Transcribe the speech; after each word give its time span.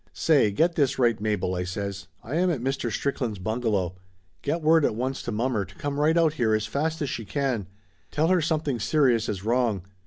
"Say 0.13 0.49
get 0.49 0.73
this 0.73 0.97
right, 0.97 1.21
Mabel," 1.21 1.53
I 1.53 1.63
says. 1.63 2.07
"I 2.23 2.33
am 2.37 2.49
at 2.49 2.59
Mr. 2.59 2.91
Strickland's 2.91 3.37
bungalow. 3.37 3.93
Get 4.41 4.63
word 4.63 4.83
at 4.83 4.95
once 4.95 5.21
to 5.21 5.31
mommer 5.31 5.63
to 5.63 5.75
come 5.75 5.99
right 5.99 6.17
out 6.17 6.33
here 6.33 6.55
as 6.55 6.65
fast 6.65 7.03
as 7.03 7.09
she 7.11 7.23
can. 7.23 7.67
Tell 8.09 8.29
her 8.29 8.41
something 8.41 8.79
serious 8.79 9.29
is 9.29 9.43
wrong. 9.45 9.83